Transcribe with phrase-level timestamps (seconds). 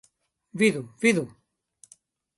[0.59, 1.25] Vidu, vidu!